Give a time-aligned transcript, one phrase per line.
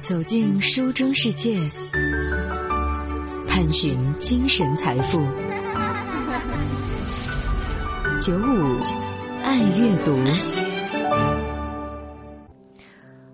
[0.00, 1.54] 走进书中世界，
[3.46, 5.18] 探寻精神财富。
[8.18, 8.80] 九五
[9.44, 10.12] 爱阅读，《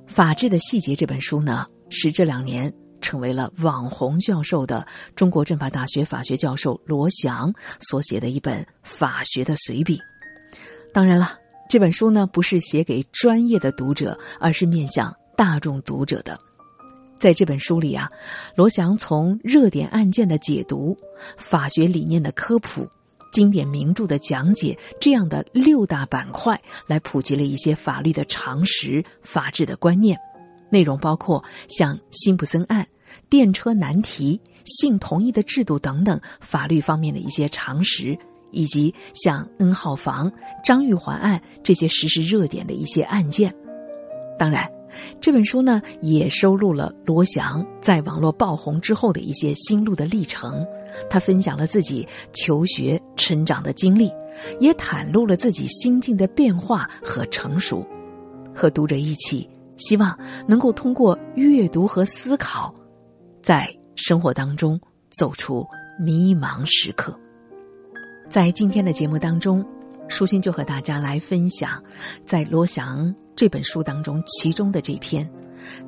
[0.08, 10.01] 法治的细节》这本书呢，是这两年成为了网红教授的中国政法大学法学教授罗翔所写的一本法学的随笔。
[10.92, 11.38] 当然了，
[11.69, 16.37] 这本书呢不是写给专业的读者，而是面向大众读者的。
[17.19, 18.09] 在这本书里啊，
[18.54, 20.96] 罗翔从热点案件的解读、
[21.36, 22.86] 法学理念的科普、
[23.32, 30.18] 经典名著的讲解这样的六大板块，来普及了一些法律的常识、法治的观念。
[30.70, 32.86] 内容包括像辛普森案、
[33.30, 38.19] 电车难题、性同意的制度等等法律方面的一些常识，
[38.50, 40.30] 以及像 N 号房、
[40.62, 43.55] 张玉环案这些实时热点的一些案件。
[44.38, 44.75] 当然。
[45.20, 50.64] 这本书呢，也收录了罗翔在网络爆红之后的一些心路的历程。
[51.11, 54.11] 他分享了自己求学成长的经历，
[54.61, 57.86] 也袒露了自己心境的变化和成熟。
[58.55, 62.74] 和读者一起，希望能够通过阅读和思考，
[63.42, 64.80] 在生活当中
[65.11, 65.67] 走出
[66.00, 67.14] 迷茫时刻。
[68.30, 69.62] 在今天的节目当中，
[70.08, 71.83] 舒心就和大家来分享，
[72.24, 73.14] 在罗翔。
[73.37, 75.31] 这本书当中，其中的这篇，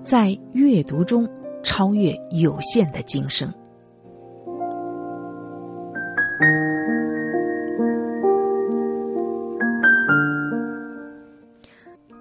[0.04, 1.26] 在阅读中
[1.62, 3.50] 超越有限的今生。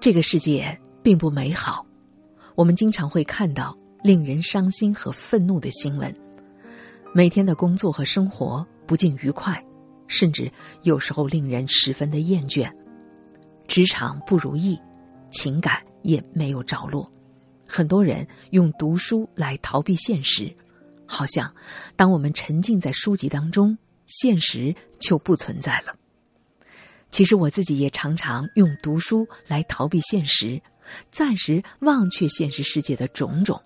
[0.00, 1.84] 这个世界并不美好，
[2.54, 6.10] 我们经常会看到令人伤心和愤怒的新闻。
[7.14, 9.62] 每天的工作和生活不尽愉快，
[10.06, 10.50] 甚至
[10.84, 12.72] 有时候令人十分的厌倦，
[13.66, 14.80] 职场不如意。
[15.30, 17.10] 情感也没有着落，
[17.66, 20.54] 很多人用读书来逃避现实，
[21.06, 21.52] 好像
[21.96, 25.94] 当我们沉浸在书籍当中，现实就不存在了。
[27.10, 30.60] 其实我自己也常常用读书来逃避现实，
[31.10, 33.60] 暂时忘却现实世界的种种。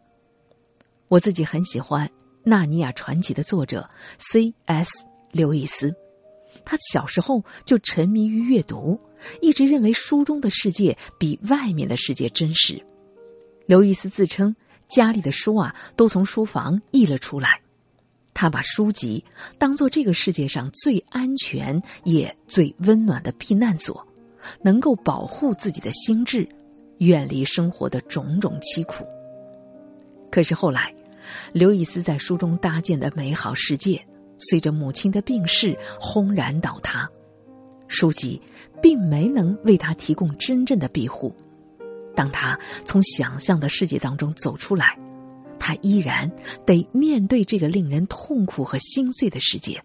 [1.08, 2.06] 我自己很喜欢
[2.44, 4.90] 《纳尼亚传奇》的作者 C.S.
[5.32, 5.94] 刘易斯。
[6.64, 8.98] 他小时候就沉迷于阅读，
[9.40, 12.80] 一直认为书中的世界比外面的世界真实。
[13.66, 14.54] 刘易斯自称
[14.88, 17.60] 家里的书啊都从书房溢了出来，
[18.34, 19.24] 他把书籍
[19.58, 24.06] 当做这个世界上最安全也最温暖的避难所，
[24.62, 26.48] 能够保护自己的心智，
[26.98, 29.06] 远离生活的种种凄苦。
[30.30, 30.94] 可是后来，
[31.52, 34.04] 刘易斯在书中搭建的美好世界。
[34.42, 37.08] 随着母亲的病逝，轰然倒塌。
[37.88, 38.40] 书籍
[38.82, 41.34] 并没能为他提供真正的庇护。
[42.14, 44.98] 当他从想象的世界当中走出来，
[45.58, 46.30] 他依然
[46.66, 49.82] 得面对这个令人痛苦和心碎的世界。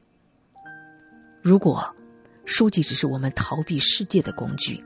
[1.42, 1.86] 如果
[2.46, 4.84] 书籍只是我们逃避世界的工具，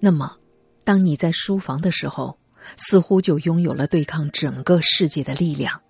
[0.00, 0.36] 那么，
[0.84, 2.38] 当你在书房的时候，
[2.76, 5.80] 似乎就拥有了对抗整个世界的力量。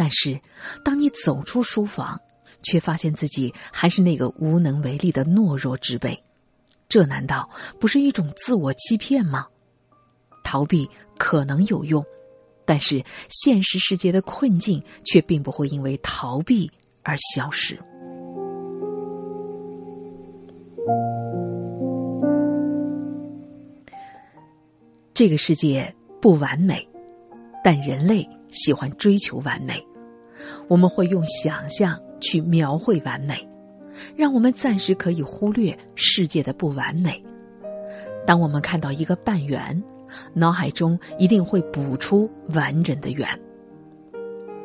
[0.00, 0.40] 但是，
[0.84, 2.16] 当你走出书房，
[2.62, 6.16] 却发现自己还是那个无能为力的懦弱之辈，
[6.88, 7.50] 这难道
[7.80, 9.44] 不是一种自我欺骗吗？
[10.44, 10.88] 逃避
[11.18, 12.02] 可能有用，
[12.64, 16.70] 但是现实世界的困境却并不会因为逃避
[17.02, 17.76] 而消失。
[25.12, 25.92] 这个世界
[26.22, 26.88] 不完美，
[27.64, 29.84] 但人类喜欢追求完美。
[30.68, 33.48] 我们会用想象去描绘完美，
[34.14, 37.22] 让我们暂时可以忽略世界的不完美。
[38.26, 39.82] 当我们看到一个半圆，
[40.34, 43.26] 脑海中一定会补出完整的圆。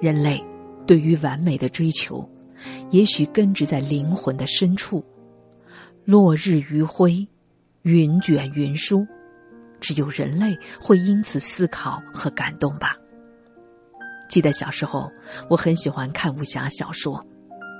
[0.02, 0.44] 人类
[0.86, 2.30] 对于完美的追求，
[2.92, 5.04] 也许根植在灵魂的深处。
[6.04, 7.26] 落日余晖，
[7.84, 9.08] 云卷云舒，
[9.80, 12.98] 只有人类会因此思考和感动吧。
[14.34, 15.12] 记得小时候，
[15.48, 17.24] 我很喜欢看武侠小说，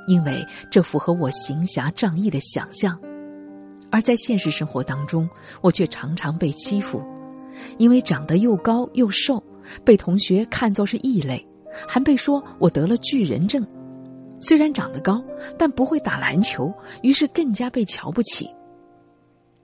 [0.06, 2.96] 因为这符合我行侠仗义的想象。
[3.90, 5.28] 而在现实生活当中，
[5.62, 7.04] 我却常常被欺负，
[7.80, 9.44] 因为长得又高又瘦，
[9.84, 11.44] 被同学看作是异类，
[11.88, 13.66] 还被说我得了巨人症。
[14.40, 15.26] 虽然长得高，
[15.58, 16.72] 但不会打篮球，
[17.02, 18.48] 于是更加被瞧不起。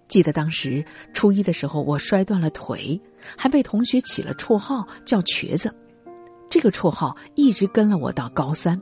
[0.07, 0.83] 记得当时
[1.13, 2.99] 初一的时候，我摔断了腿，
[3.37, 5.71] 还被同学起了绰号叫瘸子。
[6.49, 8.81] 这个绰号一直跟了我到高三，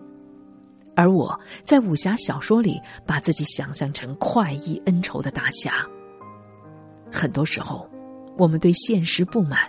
[0.96, 5.86] 而我在武侠小说里把自己想象成快意恩仇的大侠。
[7.12, 7.90] 很多时候，
[8.38, 9.60] 我们对现实不满，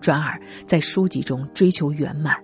[0.00, 2.36] 转而在书籍中追求圆满，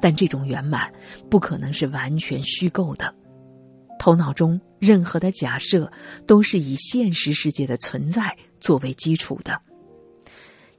[0.00, 0.92] 但这种圆满
[1.28, 3.12] 不可能是完全虚构的。
[3.98, 5.90] 头脑中任何的假设
[6.26, 9.60] 都是以现实世界的存在作为基础的。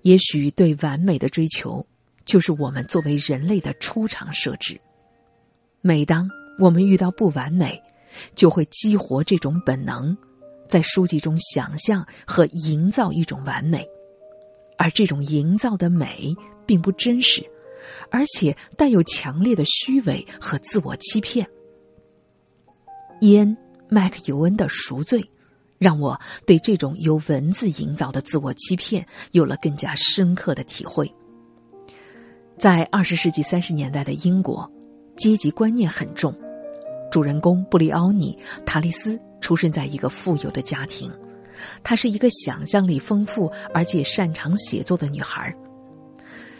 [0.01, 1.85] 也许对完美的追求，
[2.25, 4.79] 就是我们作为人类的出场设置。
[5.81, 6.29] 每当
[6.59, 7.81] 我们遇到不完美，
[8.33, 10.17] 就会激活这种本能，
[10.67, 13.87] 在书籍中想象和营造一种完美，
[14.77, 16.35] 而这种营造的美
[16.65, 17.43] 并不真实，
[18.09, 21.47] 而且带有强烈的虚伪和自我欺骗。
[23.21, 23.55] 伊恩·
[23.87, 25.21] 麦克尤恩的《赎罪》，
[25.77, 31.13] 让我对这种由文字营造的自我欺骗有了更加深刻的体会。
[32.57, 34.69] 在二十世纪三十年代的英国，
[35.17, 36.33] 阶级观念很重。
[37.11, 41.11] 主人公布里奥尼·塔利斯出生在一个富有的家庭，
[41.83, 45.53] 她是一个想象力丰富而且擅长写作的女孩。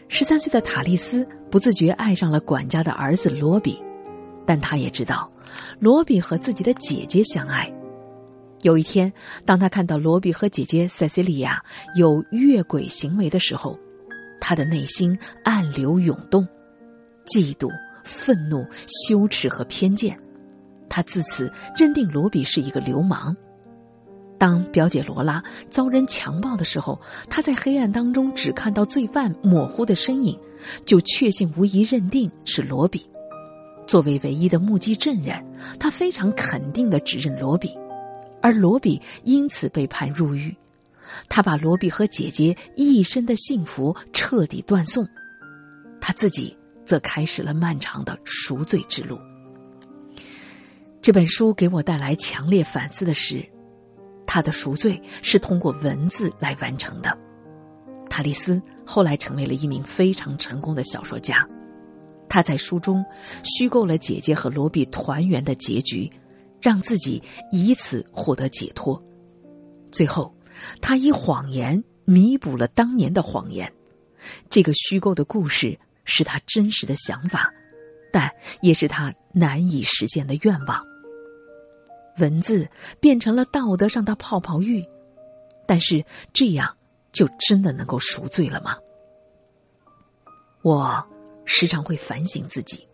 [0.08, 3.82] 十三岁的塔利斯不自觉爱上了管家的儿子罗比，
[4.46, 5.32] 但他也知道。
[5.80, 7.72] 罗比和自己的姐姐相爱。
[8.62, 9.12] 有一天，
[9.46, 11.64] 当他看到罗比和姐姐塞西利亚
[11.96, 13.80] 有越轨行为的时候，
[14.48, 16.48] 他的内心暗流涌动，
[17.26, 17.68] 嫉妒、
[18.04, 20.16] 愤怒、羞耻和偏见。
[20.88, 23.36] 他自此认定罗比是一个流氓。
[24.38, 30.40] 当表姐罗拉遭人强暴的时候，他在黑暗当中只看到罪犯模糊的身影，
[30.86, 33.04] 就确信无疑认定是罗比。
[33.88, 35.44] 作为唯一的目击证人，
[35.80, 37.76] 他非常肯定的指认罗比，
[38.44, 40.56] 而罗比因此被判入狱。
[41.30, 45.08] 他把罗比和姐姐一生的幸福彻底断送，
[46.00, 46.56] 他自己
[46.86, 49.20] 则开始了漫长的赎罪之路。
[51.02, 53.46] 这本书给我带来强烈反思的是，
[54.26, 57.16] 他的赎罪是通过文字来完成的。
[58.10, 61.48] 塔利斯后来成为了一名非常成功的小说家。
[62.28, 63.06] 他在书中
[63.44, 66.12] 虚构了姐姐和罗比团圆的结局，
[66.60, 69.02] 让自己以此获得解脱。
[69.92, 70.36] 最后，
[70.82, 73.72] 他以谎言弥补了当年的谎言。
[74.50, 77.54] 这个虚构的故事是他真实的想法，
[78.12, 78.32] 但
[78.62, 80.84] 也是他难以实现的愿望。
[82.18, 82.68] 文字
[83.00, 84.84] 变成了道德上的泡泡浴，
[85.68, 86.04] 但是
[86.34, 86.76] 这样
[87.12, 88.78] 就真的能够赎罪了吗？
[90.62, 91.06] 我。
[91.48, 92.88] 时常会反省自己。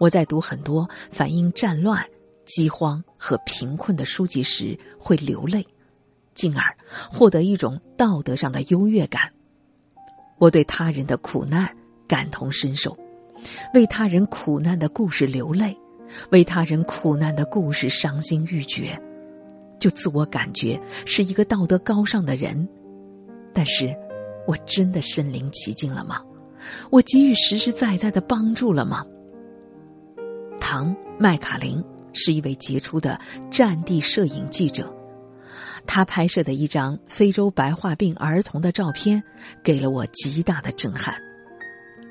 [0.00, 2.04] 我在读很多反映战乱、
[2.44, 5.64] 饥荒和贫困的书籍时，会流泪，
[6.34, 6.64] 进而
[7.10, 9.30] 获得一种道德上的优越感。
[10.38, 11.68] 我对他人的苦难
[12.06, 12.96] 感同身受，
[13.72, 15.76] 为他人苦难的故事流泪，
[16.30, 19.00] 为他人苦难的故事伤心欲绝，
[19.78, 22.68] 就自我感觉是一个道德高尚的人。
[23.52, 23.94] 但是，
[24.46, 26.20] 我真的身临其境了吗？
[26.90, 29.04] 我给予实实在在的帮助了吗？
[30.58, 31.82] 唐麦卡林
[32.12, 33.20] 是一位杰出的
[33.50, 34.93] 战地摄影记者，
[35.86, 39.22] 他拍摄的一张非洲白化病儿童的照片
[39.62, 41.14] 给了我极大的震撼。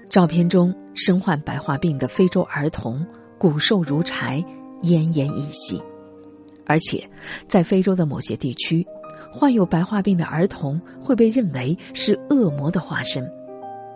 [0.10, 3.06] 照片中身患白化病的非洲儿童
[3.38, 4.44] 骨瘦如柴、
[4.84, 5.82] 奄奄一息，
[6.66, 7.10] 而且
[7.48, 8.86] 在非洲的某些地区，
[9.32, 13.28] 患有白化病的儿童会被认为是恶魔的化身。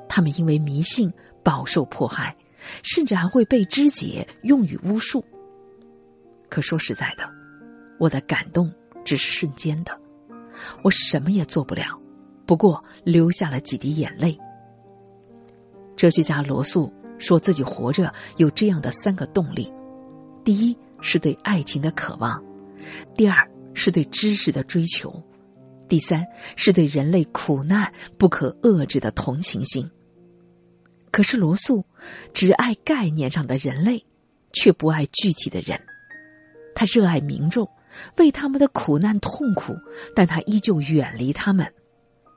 [0.09, 1.12] 他们因为迷信
[1.44, 2.36] 饱受迫害，
[2.81, 5.24] 甚至还会被肢解用于巫术。
[6.50, 7.29] 可说实在的，
[8.00, 8.72] 我的感动
[9.07, 9.97] 只是瞬间的，
[10.81, 11.97] 我什么也做不了，
[12.45, 14.37] 不过流下了几滴眼泪。
[15.95, 19.71] 哲学家罗素说自己活着有这样的三个动力：
[20.43, 22.37] 第一是对爱情的渴望；
[23.15, 25.09] 第二是对知识的追求；
[25.87, 29.89] 第三是对人类苦难不可遏制的同情心。
[31.11, 31.85] 可是罗素
[32.33, 34.05] 只爱概念上的人类，
[34.51, 35.79] 却不爱具体的人。
[36.75, 37.65] 他热爱民众，
[38.18, 39.75] 为他们的苦难痛苦，
[40.16, 41.72] 但他依旧远离他们。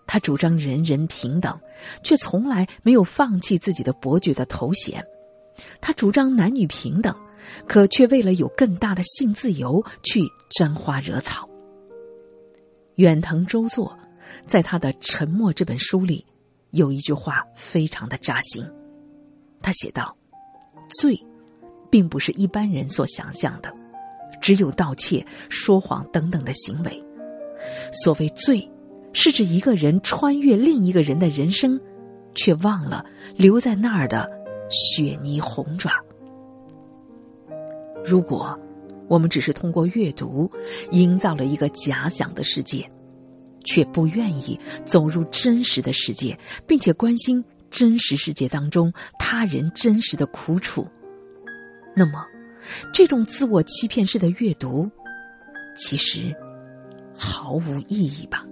[0.07, 1.59] 他主张人人平等，
[2.03, 5.05] 却从来没有放弃自己的伯爵的头衔。
[5.81, 7.15] 他主张男女平等，
[7.69, 11.49] 可却为了有更大的性自由去沾花惹草。
[12.97, 13.97] 远藤周作
[14.47, 16.27] 在他的《沉默》这本书里。
[16.73, 18.65] 有一句话非常的扎心，
[19.61, 20.17] 他写道
[21.01, 21.21] ：“罪，
[21.91, 23.75] 并不是一般人所想象的，
[24.41, 27.05] 只有盗窃、说谎等等的行为。
[27.93, 28.69] 所谓罪，
[29.13, 31.79] 是指一个人穿越另一个人的人生，
[32.35, 33.05] 却忘了
[33.37, 34.31] 留在那儿的
[34.71, 35.93] 雪泥红爪。
[38.05, 38.59] 如果
[39.09, 40.51] 我们只是通过阅读，
[40.91, 42.89] 营造了一个假想的世界。”
[43.63, 50.89] 却不愿意走入真实的世界，并且关心真实世界当中他人真实的苦楚，
[51.95, 52.25] 那么，
[52.93, 54.91] 这种自我欺骗式的阅读，
[55.77, 56.35] 其实
[57.17, 58.45] 毫无意义吧。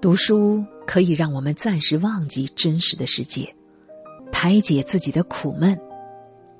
[0.00, 3.52] 读书可以让我们暂时忘记真实的世界，
[4.30, 5.78] 排解自己的苦闷，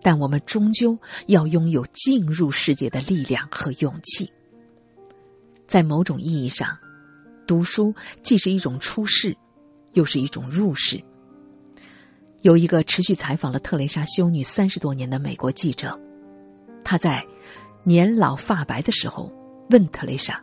[0.03, 4.31] 但我们终究要拥有进入世界的力量和勇气。
[5.67, 6.77] 在某种意义上，
[7.49, 9.35] 读书既是一种出世，
[9.95, 11.03] 又是一种入世。
[12.43, 15.99] 有一个持续采访了特蕾莎修女三十多年的美国记者，
[16.85, 17.27] 他在
[17.83, 19.33] 年老发白的时候
[19.71, 20.41] 问特蕾莎。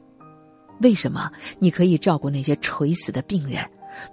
[0.82, 3.64] 为什么你可以照顾那些垂死的病人，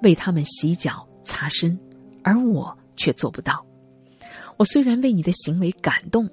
[0.03, 1.77] 为他们洗脚擦身，
[2.23, 3.67] 而我却做不到？
[4.59, 6.29] 我虽然为你的行为感动，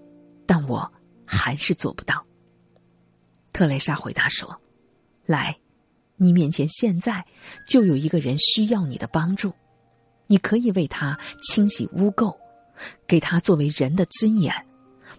[0.46, 0.92] 但我
[1.26, 2.24] 还是做不到。
[3.54, 4.56] 特蕾莎回答说
[5.26, 5.58] ：“来，
[6.20, 7.26] 你面前现在
[7.68, 9.52] 就有一个人需要你的帮助，
[10.28, 12.36] 你可以为他清洗污垢，
[13.08, 14.54] 给他作为人的尊严，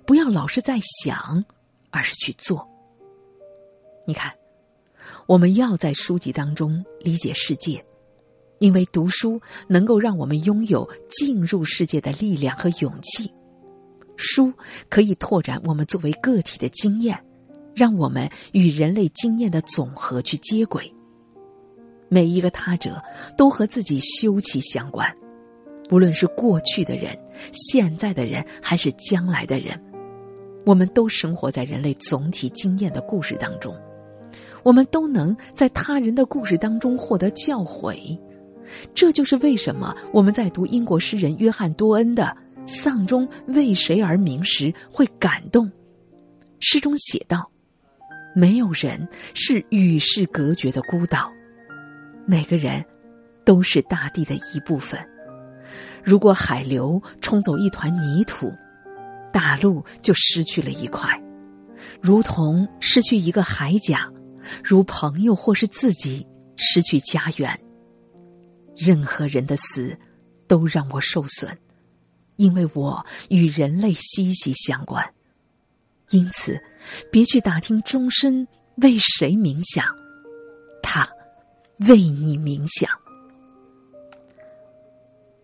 [0.06, 1.44] 不要老是在想，
[1.90, 2.68] 而是去做。
[4.06, 4.32] 你看。”
[5.26, 7.84] 我们要在书籍当中理解世界，
[8.58, 13.32] 因为读书能够让我们拥有进入世界的力量和勇气。
[14.16, 14.52] 书
[14.88, 17.18] 可以拓展我们作为个体的经验，
[17.74, 20.92] 让我们与人类经验的总和去接轨。
[22.08, 23.00] 每一个他者
[23.36, 25.08] 都和自己休戚相关，
[25.88, 27.16] 不论是过去的人、
[27.52, 29.80] 现在的人，还是将来的人，
[30.66, 33.74] 我们都生活在人类总体经验的故事当中。
[34.62, 38.18] 我们都能在他人的故事当中获得教诲，
[38.92, 42.36] 这就是为什么我们在读英国诗人约翰多恩的
[42.68, 45.70] 《丧钟为谁而鸣》时会感动。
[46.58, 47.50] 诗中写道
[48.34, 51.30] ：“没有人是与世隔绝的孤岛，
[52.26, 52.84] 每个人
[53.44, 54.98] 都是大地的一部分。
[56.02, 58.52] 如果海流冲走一团泥土，
[59.32, 61.10] 大陆就失去了一块，
[62.00, 64.10] 如同失去一个海甲。”
[64.64, 67.60] 如朋友或是自己失去家园，
[68.74, 69.96] 任何人的死
[70.48, 71.54] 都让我受损，
[72.36, 75.04] 因为我与人类息息相关。
[76.10, 76.60] 因此，
[77.10, 79.84] 别去打听终身为谁冥想，
[80.82, 81.08] 他
[81.88, 82.90] 为你冥想。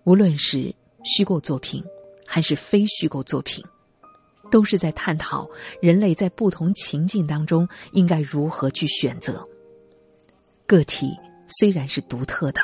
[0.05, 1.85] 无论是虚构作品，
[2.27, 3.65] 还是非虚构作品。
[4.49, 5.51] 都是在探讨
[5.83, 9.45] 人类在不同情境当中应该如何去选择。
[10.69, 11.19] 个体
[11.49, 12.61] 虽然是独特的，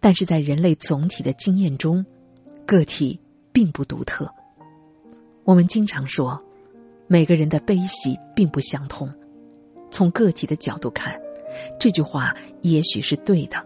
[0.00, 2.04] 但是在人类总体的经验中，
[2.66, 3.16] 个体
[3.52, 4.28] 并不独特。
[5.44, 6.44] 我们经常说，
[7.08, 9.12] 每个人的悲喜并不相同。
[9.90, 11.18] 从个体的角度看，
[11.80, 13.56] 这句话也许是对的，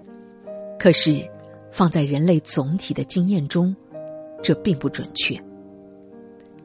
[0.78, 1.28] 可是
[1.72, 3.74] 放在人类总体的经验中，
[4.40, 5.36] 这并不准确。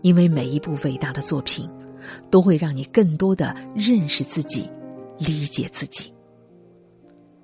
[0.02, 1.68] 因为每一部伟大的作品，
[2.30, 4.70] 都会让你更多的认识自己，
[5.18, 6.14] 理解自己。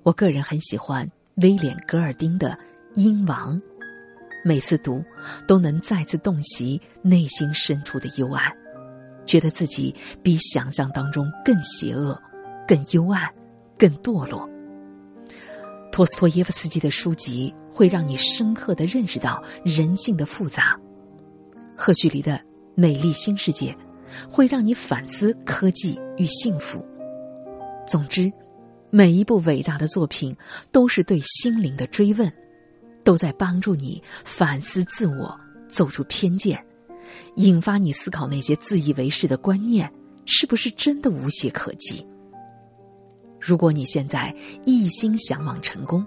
[0.03, 2.49] 我个人很喜欢威廉·格尔丁的
[3.01, 3.59] 《鹰王》，
[4.45, 5.03] 每次读
[5.47, 8.55] 都能再次洞悉内心深处的幽暗，
[9.25, 12.19] 觉得自己比想象当中更邪恶、
[12.67, 13.29] 更幽暗、
[13.77, 14.49] 更堕落。
[15.91, 20.79] 托斯托耶夫斯基的书籍会让你深刻的认识到人性的复杂。
[21.77, 22.33] 赫胥黎的
[22.75, 23.71] 《美丽新世界》
[24.29, 26.83] 会让你反思科技与幸福。
[27.87, 28.31] 总之，
[28.89, 30.35] 每一部伟大的作品
[30.71, 32.31] 都是对心灵的追问，
[33.03, 36.63] 都在帮助你反思自我，走出偏见，
[37.35, 39.91] 引发你思考那些自以为是的观念
[40.25, 42.05] 是不是真的无懈可击。
[43.39, 44.33] 如果你现在
[44.65, 46.05] 一心向往成功，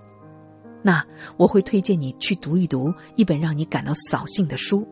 [0.83, 1.05] 那
[1.37, 4.87] 我会推荐你去读一读一本让你感到扫兴的书。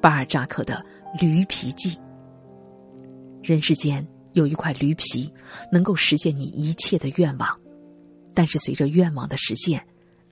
[0.00, 0.84] 巴尔扎克的
[1.20, 1.90] 《驴皮记》。
[3.42, 5.32] 人世间有一块驴皮，
[5.70, 7.60] 能够实现你一切的愿望，
[8.34, 9.86] 但是随着愿望的实现，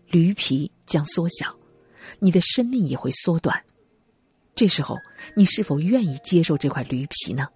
[0.08, 1.54] 驴皮将缩小，
[2.18, 3.62] 你的生命也会缩短。
[4.54, 4.96] 这时候，
[5.34, 7.48] 你是否愿意接受这块驴皮呢？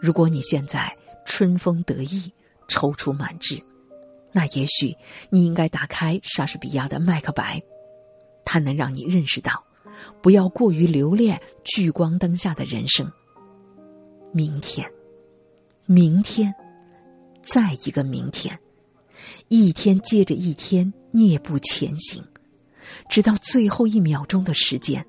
[0.00, 0.94] 如果你现在
[1.24, 2.32] 春风得意、
[2.68, 3.60] 踌躇满志，
[4.32, 4.94] 那也许
[5.30, 7.58] 你应该打开莎士比亚的《麦克白》，
[8.44, 9.64] 它能让你认识到。
[10.22, 13.10] 不要过于留恋聚光灯下的人生。
[14.32, 14.88] 明天，
[15.84, 16.54] 明天，
[17.42, 18.58] 再一个明天，
[19.48, 22.24] 一天接着一天，蹑步前行，
[23.10, 25.04] 直到最后一秒钟的时间。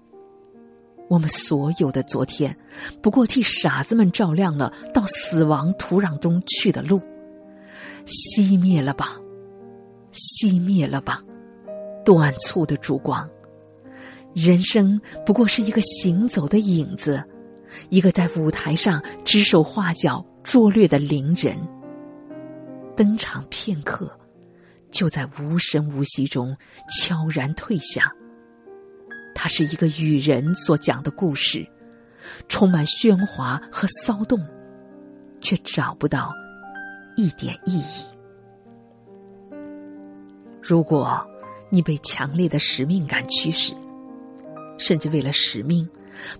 [1.11, 2.55] 我们所有的昨天，
[3.01, 7.01] 不过替傻子们照亮了到死亡土壤中去的路。
[8.05, 9.19] 熄灭了吧，
[10.13, 11.21] 熄灭了吧，
[12.05, 13.29] 短促的烛光。
[14.33, 17.21] 人生不过是一个行走的影子，
[17.89, 21.57] 一个在舞台上指手画脚、拙劣的伶人。
[22.95, 24.09] 登场片刻，
[24.89, 26.55] 就在无声无息中
[26.87, 28.09] 悄然退下。
[29.43, 31.67] 它是一个与人所讲的故事，
[32.47, 34.39] 充满喧哗和骚动，
[35.41, 36.31] 却找不到
[37.15, 38.05] 一点意义。
[40.61, 41.27] 如果
[41.71, 43.73] 你被强烈的使命感驱使，
[44.77, 45.89] 甚至为了使命，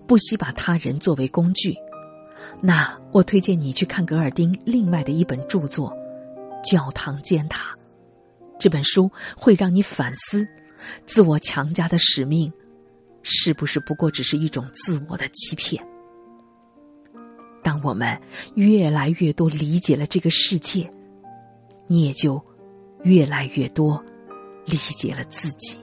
[0.06, 1.74] 不惜把他人作为工具，
[2.60, 5.90] 那我推荐你去看格尔丁另外的一本著作
[6.70, 7.74] 《教堂尖塔》。
[8.60, 10.46] 这本书会让你反思，
[11.04, 12.52] 自我强加的使命，
[13.22, 15.84] 是不是不过只是一种自我的欺骗？
[17.62, 18.20] 当我们
[18.56, 20.90] 越来越多理解了这个世界，
[21.86, 22.44] 你也就
[23.04, 24.02] 越来越多
[24.66, 25.78] 理解了自己。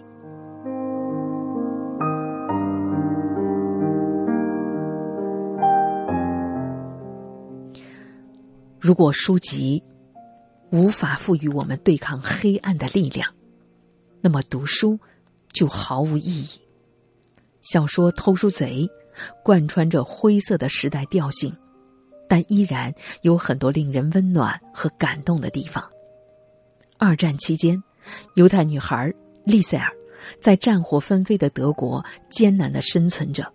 [8.77, 9.81] 如果书籍
[10.71, 13.33] 无法赋予我们对抗黑暗的力量，
[14.19, 14.99] 那么读书
[15.53, 16.68] 就毫无意义。
[17.61, 18.89] 小说《偷书贼》
[19.43, 21.55] 贯穿着灰色的时代调性，
[22.27, 25.83] 但依然有很多令人温暖和感动的地方。
[26.97, 27.81] 二战期间，
[28.35, 29.13] 犹太女孩
[29.43, 29.91] 丽塞尔
[30.39, 33.51] 在战火纷飞的德国艰难的生存着，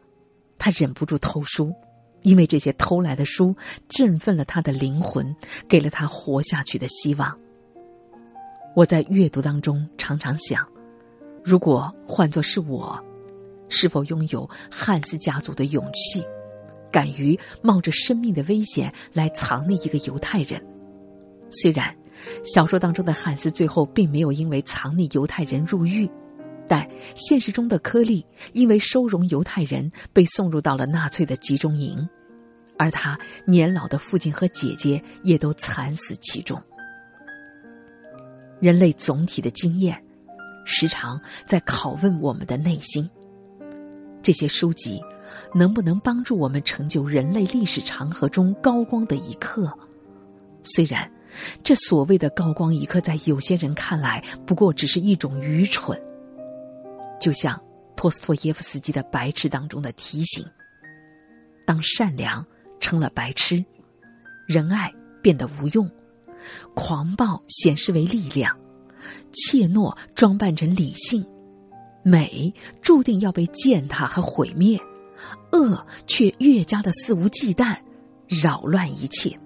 [0.58, 1.74] 她忍不住偷书。
[2.22, 3.54] 因为这些偷来的书
[3.86, 5.36] 振奋了她的灵魂，
[5.68, 7.38] 给了她活下去的希望。
[8.74, 10.66] 我在阅读当中常常想，
[11.44, 12.98] 如果换作是我，
[13.68, 16.24] 是否拥有汉斯家族的勇气，
[16.92, 20.62] 敢于冒着生命的危险来藏匿一个犹太人？
[21.50, 21.94] 虽然
[22.42, 26.08] 小说当中的汉斯最后并没有因为藏匿犹太人入狱，
[26.66, 32.08] 但现实中的柯利因为收容犹太人被送入到了纳粹的集中营。
[32.76, 36.60] 而他年老的父亲和姐姐也都惨死其中。
[38.60, 40.02] 人类总体的经验，
[40.64, 43.08] 时常在拷问我们的内心：
[44.24, 45.00] 这些书籍
[45.54, 49.72] 能不能帮助我们成就人类历史长河中高光的一刻？
[50.64, 51.08] 虽然
[51.62, 55.96] 这所谓的高光一刻，在有些人看来不过只是一种愚蠢，
[57.20, 57.62] 就像
[57.94, 60.44] 托斯托耶夫斯基的《白痴》当中的提醒：
[61.64, 62.44] 当善良。
[62.80, 63.64] 成了白痴，
[64.46, 65.90] 仁爱变得无用，
[66.74, 68.54] 狂暴显示为力量，
[69.32, 71.24] 怯懦装扮成理性，
[72.04, 74.78] 美注定要被践踏和毁灭，
[75.50, 77.76] 恶却越加的肆无忌惮，
[78.28, 79.36] 扰乱一切。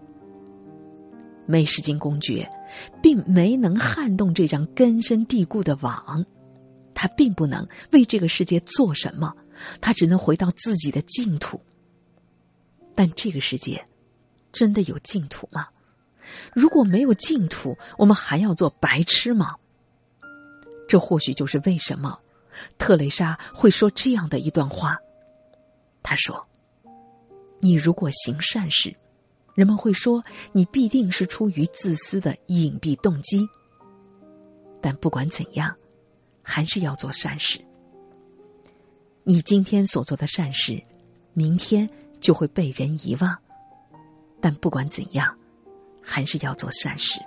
[1.46, 2.46] 美食金公爵，
[3.00, 6.22] 并没能撼动这张根深蒂固的网，
[6.92, 9.32] 他并不能为这个世界做什么，
[9.80, 11.58] 他只能回到自己的净土。
[12.94, 13.82] 但这个世界，
[14.52, 15.68] 真的有净土吗？
[16.52, 19.54] 如果没有净土，我们还要做白痴吗？
[20.88, 22.18] 这或许就是为什么
[22.78, 24.98] 特蕾莎会说这样的一段话。
[26.02, 26.46] 她说
[27.60, 28.94] ：“你如果行善事，
[29.54, 33.48] 人们会说你必定是出于自私的隐蔽动机。
[34.80, 35.74] 但不管怎样，
[36.42, 37.58] 还是要做善事。
[39.24, 40.82] 你今天所做的善事，
[41.32, 41.88] 明天。”
[42.20, 43.38] 就会被人遗忘，
[44.40, 45.32] 但不管怎样，
[46.02, 47.20] 还是要做善事。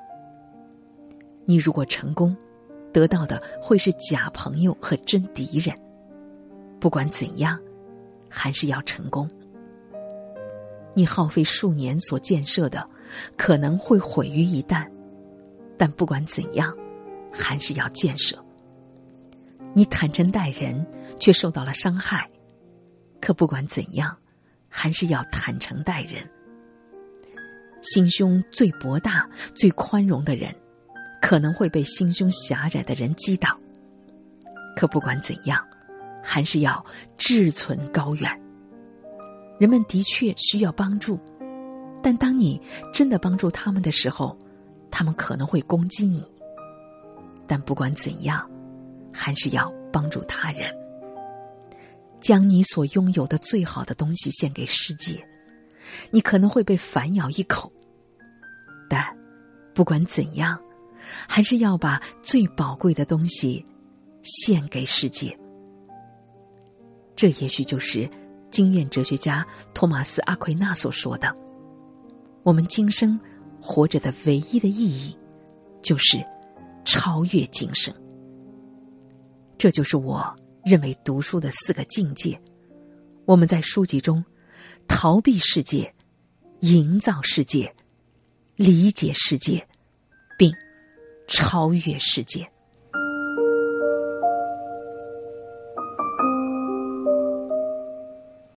[1.45, 2.35] 你如果成功，
[2.93, 5.75] 得到的会是假朋友和真敌人。
[6.79, 7.59] 不管怎样，
[8.29, 9.29] 还是要成功。
[10.93, 12.87] 你耗费数年所建设的，
[13.37, 14.89] 可能会毁于一旦，
[15.77, 16.75] 但不管怎样，
[17.31, 18.37] 还是要建设。
[19.73, 20.85] 你坦诚待人，
[21.19, 22.29] 却受到了伤害，
[23.19, 24.17] 可不管怎样。
[24.73, 26.25] 还是要坦诚待人。
[27.81, 30.49] 心胸最博大、最宽容的人，
[31.21, 33.57] 可能会被心胸狭窄的人击倒。
[34.75, 35.63] 可不管怎样，
[36.23, 36.83] 还是要
[37.17, 38.41] 志存高远。
[39.59, 41.19] 人们的确需要帮助，
[42.01, 42.59] 但当你
[42.91, 44.35] 真的帮助他们的时候，
[44.89, 46.25] 他们可能会攻击你。
[47.45, 48.49] 但不管怎样，
[49.13, 50.73] 还是要帮助他人。
[52.19, 55.21] 将你所拥有的最好的东西献给世界，
[56.11, 57.71] 你可能会被反咬一口，
[58.89, 59.05] 但
[59.73, 60.59] 不管怎样，
[61.27, 63.65] 还是要把最宝贵的东西
[64.23, 65.37] 献给世界。
[67.15, 68.09] 这也许就是
[68.49, 71.35] 经验哲学家托马斯·阿奎那所说的
[72.43, 73.19] ：“我们今生
[73.61, 75.15] 活着的唯一的意义，
[75.81, 76.17] 就是
[76.83, 77.93] 超越今生。”
[79.57, 80.35] 这就是我
[80.65, 82.39] 认为读书的四个境界。
[83.25, 84.23] 我们在书籍中
[84.87, 85.93] 逃避世界，
[86.61, 87.71] 营造世界，
[88.55, 89.65] 理解世界，
[90.37, 90.51] 并
[91.31, 92.51] 超越世界。